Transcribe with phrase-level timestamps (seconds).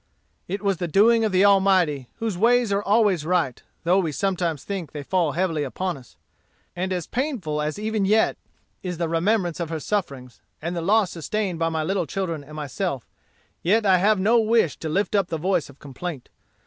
[0.47, 4.63] "It was the doing of the Almighty, whose ways are always right, though we sometimes
[4.63, 6.17] think they fall heavily on us.
[6.75, 8.35] And as painful as even yet
[8.81, 12.55] is the remembrance of her sufferings, and the loss sustained by my little children and
[12.55, 13.07] myself,
[13.61, 16.29] yet I have no wish to lift up the voice of complaint.